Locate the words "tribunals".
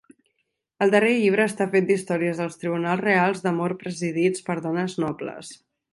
2.63-3.03